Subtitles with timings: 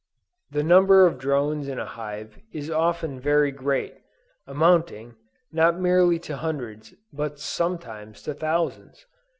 [0.49, 3.97] The number of drones in a hive is often very great,
[4.47, 5.13] amounting,
[5.51, 9.05] not merely to hundreds, but sometimes to thousands.